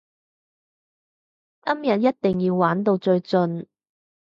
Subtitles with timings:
[1.63, 3.67] 今日一定要玩到最盡！